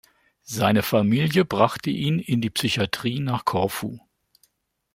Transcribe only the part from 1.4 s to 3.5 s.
brachte ihn in die Psychiatrie nach